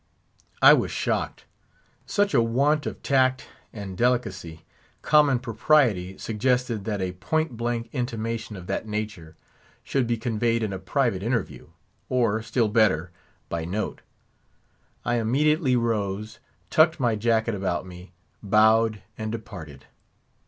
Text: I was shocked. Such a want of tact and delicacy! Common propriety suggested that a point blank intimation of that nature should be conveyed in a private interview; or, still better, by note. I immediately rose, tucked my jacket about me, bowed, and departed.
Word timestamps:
I 0.63 0.73
was 0.73 0.89
shocked. 0.89 1.45
Such 2.07 2.33
a 2.33 2.41
want 2.41 2.87
of 2.87 3.03
tact 3.03 3.45
and 3.71 3.95
delicacy! 3.95 4.65
Common 5.03 5.37
propriety 5.37 6.17
suggested 6.17 6.85
that 6.85 7.03
a 7.03 7.11
point 7.11 7.55
blank 7.55 7.87
intimation 7.93 8.55
of 8.55 8.65
that 8.65 8.87
nature 8.87 9.35
should 9.83 10.07
be 10.07 10.17
conveyed 10.17 10.63
in 10.63 10.73
a 10.73 10.79
private 10.79 11.21
interview; 11.21 11.67
or, 12.09 12.41
still 12.41 12.67
better, 12.67 13.11
by 13.47 13.63
note. 13.63 14.01
I 15.05 15.17
immediately 15.17 15.75
rose, 15.75 16.39
tucked 16.71 16.99
my 16.99 17.15
jacket 17.15 17.53
about 17.53 17.85
me, 17.85 18.11
bowed, 18.41 19.03
and 19.19 19.31
departed. 19.31 19.85